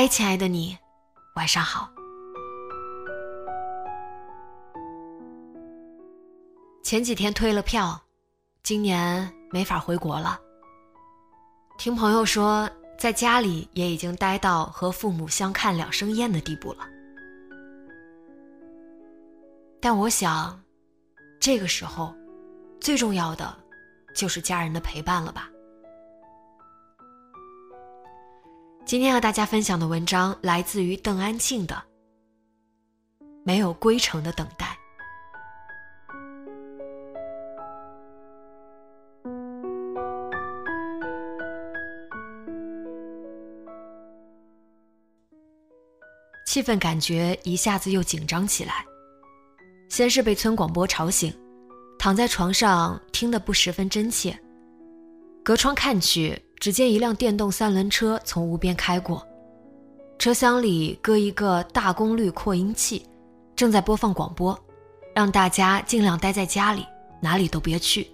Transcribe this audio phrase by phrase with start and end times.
[0.00, 0.78] 嗨，亲爱的你，
[1.34, 1.90] 晚上好。
[6.82, 8.00] 前几天退了票，
[8.62, 10.40] 今年没法回国了。
[11.76, 12.66] 听朋友说，
[12.98, 16.88] 在家里也已经待到和父母相看两生厌的地步了。
[19.82, 20.58] 但我想，
[21.38, 22.14] 这个时候，
[22.80, 23.54] 最重要的
[24.14, 25.50] 就是家人的陪伴了吧。
[28.90, 31.80] 今天和大家分享的文章来自于邓安庆的
[33.44, 34.66] 《没有归程的等待》。
[46.44, 48.84] 气氛感觉一下子又紧张起来。
[49.88, 51.32] 先是被村广播吵醒，
[51.96, 54.36] 躺在床上听得不十分真切。
[55.44, 56.36] 隔窗看去。
[56.60, 59.26] 只见一辆电动三轮车从屋边开过，
[60.18, 63.06] 车厢里搁一个大功率扩音器，
[63.56, 64.56] 正在播放广播，
[65.14, 66.84] 让大家尽量待在家里，
[67.22, 68.06] 哪里都别去。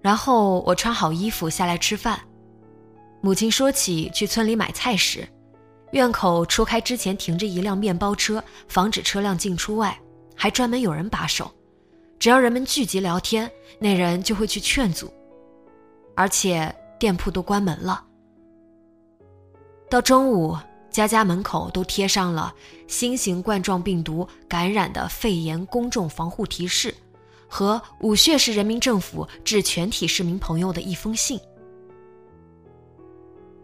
[0.00, 2.20] 然后我穿好衣服下来吃饭，
[3.20, 5.26] 母亲说起去村里买菜时，
[5.90, 9.98] 院口除开之前停着一辆面包车，防止车辆进出外，
[10.36, 11.50] 还专门有人把守，
[12.20, 13.50] 只要人们聚集聊天，
[13.80, 15.12] 那人就会去劝阻，
[16.14, 16.72] 而且。
[17.00, 18.04] 店铺都关门了。
[19.88, 20.56] 到中午，
[20.88, 22.54] 家家门口都贴上了
[22.86, 26.94] 新型冠状病毒感染的肺炎公众防护提示，
[27.48, 31.40] 和武穴市人民政府致全体市民朋友的一封信。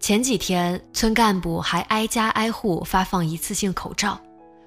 [0.00, 4.18] 前几天，村干部还挨家挨户发放一次性口罩，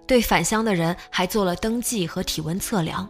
[0.05, 3.09] 对返乡的人还做了登记和体温测量。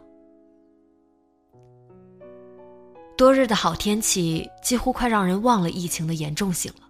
[3.22, 6.90] 多日的好天气几乎快让人忘了疫情的严重性了。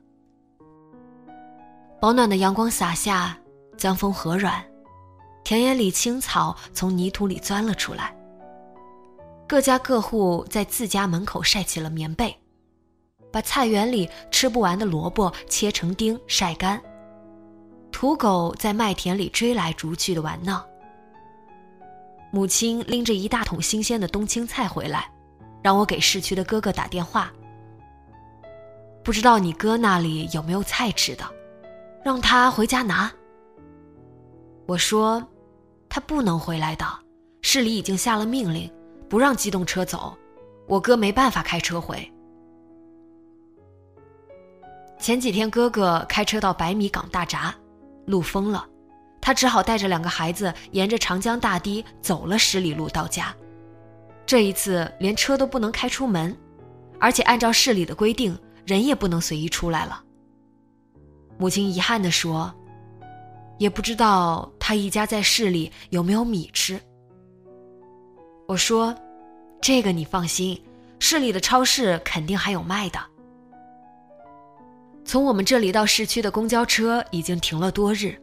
[1.99, 3.37] 保暖的阳光洒下，
[3.75, 4.63] 江风和软，
[5.43, 8.15] 田野里青草从泥土里钻了出来。
[9.45, 12.33] 各家各户在自家门口晒起了棉被，
[13.29, 16.81] 把菜园里吃不完的萝卜切成丁晒干。
[17.91, 20.65] 土狗在麦田里追来逐去的玩闹。
[22.31, 25.11] 母亲拎着一大桶新鲜的冬青菜回来。
[25.61, 27.31] 让我给市区的哥哥打电话，
[29.03, 31.23] 不知道你哥那里有没有菜吃的，
[32.03, 33.11] 让他回家拿。
[34.65, 35.21] 我说，
[35.89, 36.85] 他不能回来的，
[37.41, 38.71] 市里已经下了命令，
[39.09, 40.17] 不让机动车走，
[40.67, 42.11] 我哥没办法开车回。
[44.99, 47.53] 前几天哥哥开车到百米港大闸，
[48.05, 48.65] 路封了，
[49.19, 53.35] 他只好带着两个孩子沿着长江大堤走了十里路到家。
[54.31, 56.33] 这一次连车都不能开出门，
[57.01, 58.33] 而且按照市里的规定，
[58.65, 60.01] 人也不能随意出来了。
[61.37, 62.49] 母亲遗憾地说
[63.59, 66.79] ：“也不知道他一家在市里有没有米吃。”
[68.47, 68.95] 我说
[69.61, 70.63] ：“这个你放心，
[70.97, 73.01] 市里的超市肯定还有卖的。”
[75.03, 78.17] 从我们这里到市区的公交车已经停了多日，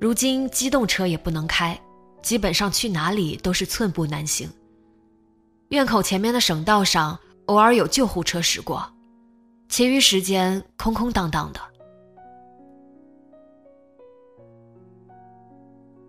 [0.00, 1.80] 如今机动车也不能开，
[2.20, 4.50] 基本上去哪里都是寸步难行。
[5.68, 8.86] 院口前面的省道上偶尔有救护车驶过，
[9.68, 11.60] 其余时间空空荡荡的。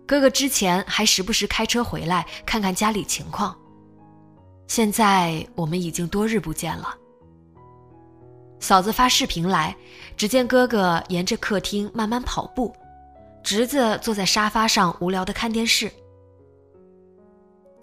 [0.06, 3.56] 哥哥之前还时不时开车回来看看家里情况，
[4.68, 6.94] 现在我们已经多日不见了。
[8.60, 9.76] 嫂子发视频来，
[10.16, 12.72] 只见哥哥沿着客厅慢慢跑步，
[13.42, 15.92] 侄子坐在沙发上无聊的看电视。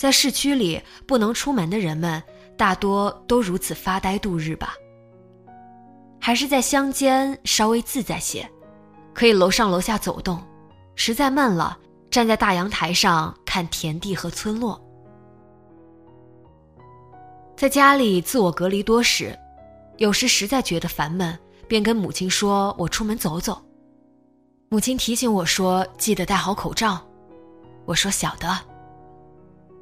[0.03, 2.21] 在市区里不能出门的人们，
[2.57, 4.73] 大多都如此发呆度日吧。
[6.19, 8.45] 还是在乡间稍微自在些，
[9.13, 10.43] 可以楼上楼下走动，
[10.97, 11.79] 实在闷了，
[12.11, 14.77] 站在大阳台上看田地和村落。
[17.55, 19.33] 在家里自我隔离多时，
[19.99, 23.63] 有时实在觉得烦闷，便跟母亲说：“我出门走走。”
[24.67, 26.99] 母亲提醒我说：“记得戴好口罩。”
[27.87, 28.53] 我说：“晓得。”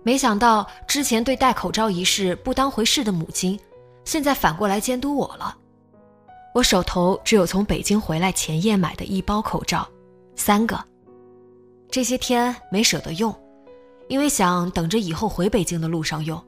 [0.04, 3.60] 没想到之前对戴口罩一事不当回事的母亲，
[4.04, 5.56] 现在反过来监督我了。
[6.54, 9.88] 我手头只有从北京回来前夜买的一包口罩，
[10.36, 10.84] 三个。
[11.90, 13.34] 这些天没舍得用，
[14.08, 16.42] 因为想等着以后回北京的路上用。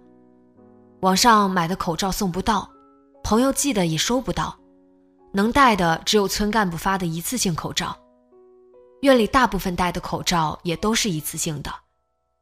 [1.01, 2.69] 网上买的口罩送不到，
[3.23, 4.57] 朋友寄的也收不到，
[5.31, 7.95] 能戴的只有村干部发的一次性口罩。
[9.01, 11.69] 院里大部分戴的口罩也都是一次性的，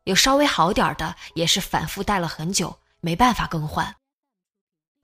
[0.05, 3.95] 有稍微好点的也是反复戴了很久，没办法更换。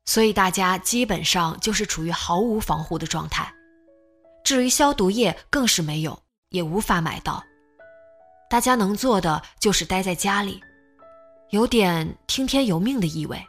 [0.06, 3.54] 所以大家基本上就是处于毫无防护的状态。
[4.44, 6.18] 至于消毒液，更是没有，
[6.50, 7.44] 也无法买到。
[8.50, 10.62] 大家能做的就是待在家里。
[11.52, 13.42] 有点听天由命的意味。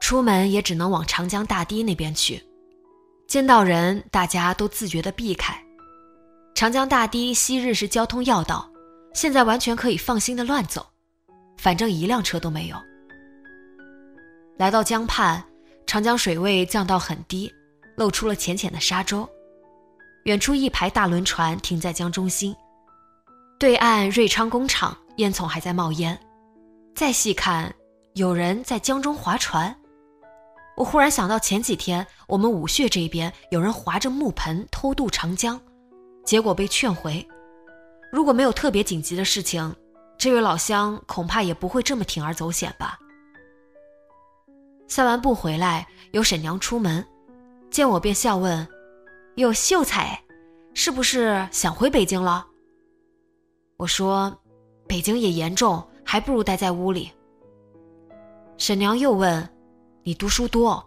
[0.00, 2.44] 出门也只能往长江大堤那边去，
[3.28, 5.60] 见到人大家都自觉地避开。
[6.54, 8.69] 长江大堤昔日是交通要道，
[9.12, 10.86] 现在完全可以放心的乱走，
[11.56, 12.76] 反正一辆车都没有。
[14.56, 15.42] 来到江畔，
[15.86, 17.52] 长江水位降到很低，
[17.96, 19.28] 露出了浅浅的沙洲。
[20.24, 22.54] 远处一排大轮船停在江中心，
[23.58, 24.96] 对岸瑞昌工厂。
[25.16, 26.18] 烟囱还在冒烟，
[26.94, 27.70] 再细看，
[28.14, 29.74] 有人在江中划船。
[30.76, 35.60] 我忽然想到前几天我们武穴这边有人划着木盆偷渡长江，
[36.24, 37.26] 结果被劝回。
[38.10, 39.74] 如果没有特别紧急的事情，
[40.18, 42.98] 这位老乡恐怕也不会这么铤而走险吧。
[44.88, 47.06] 散完步回来，有婶娘出门，
[47.70, 48.66] 见我便笑问
[49.36, 50.20] ：“哟，秀才，
[50.74, 52.46] 是不是想回北京了？”
[53.78, 54.36] 我说。
[54.88, 57.12] 北京也严重，还不如待在屋里。
[58.58, 59.48] 婶娘又问
[60.02, 60.84] ：“你读书多，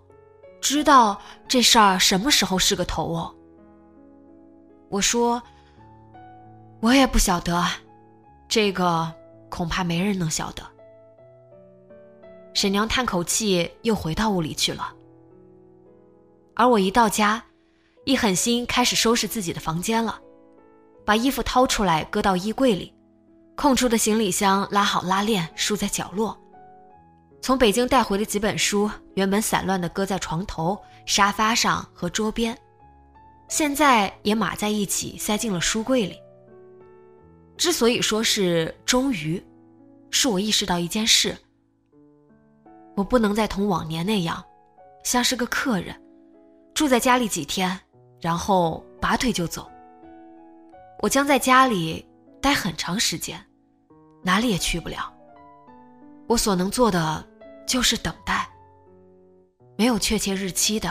[0.60, 1.18] 知道
[1.48, 3.34] 这事儿什么时候是个头哦？”
[4.92, 5.42] 我说
[6.84, 7.66] ：“我也不晓得，
[8.50, 9.10] 这个
[9.50, 10.62] 恐怕没人能晓得。”
[12.54, 14.94] 沈娘叹口气，又回到屋里去了。
[16.54, 17.42] 而我一到家，
[18.04, 20.20] 一狠心开始收拾自己的房间了，
[21.06, 22.94] 把衣服掏出来搁到衣柜里。
[23.56, 26.38] 空出的行李箱拉好拉链，竖在角落。
[27.42, 32.58] 从北京带回的几本书，原本散乱的搁在床头、沙发上和桌边，
[33.48, 36.20] 现在也码在一起，塞进了书柜里。
[37.58, 39.44] 之所以说是终于，
[40.12, 41.38] 是我意识到一件事：
[42.96, 44.44] 我不能再同往年那样，
[45.04, 45.96] 像是个客人，
[46.74, 47.80] 住在家里几天，
[48.20, 49.70] 然后拔腿就走。
[51.02, 52.06] 我将在家里。
[52.44, 53.42] 待很长时间，
[54.22, 55.14] 哪里也去不了。
[56.28, 57.26] 我所能做的
[57.66, 58.46] 就是等待，
[59.78, 60.90] 没有确切日期的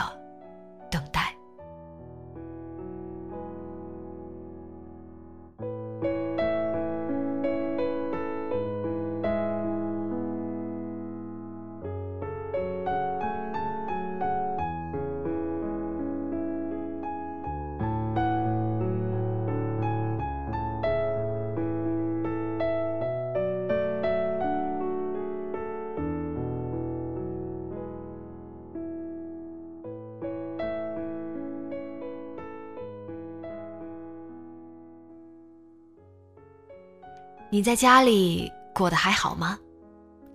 [37.53, 39.59] 你在家里过得还好吗？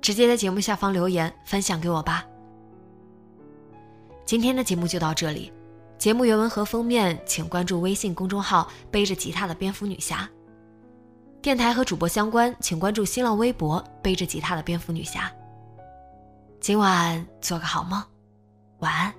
[0.01, 2.25] 直接在节目下方留言分享给我吧。
[4.25, 5.53] 今天的节目就到这里，
[5.99, 10.31] 节目原文和封面请关注微信公众号“背着吉他的蝙蝠女侠”。
[11.43, 15.29] 电台和主播相关，请关注新浪微博“背着吉他的蝙蝠女侠”。
[16.63, 18.01] 今晚做个好梦，
[18.79, 19.13] 晚安。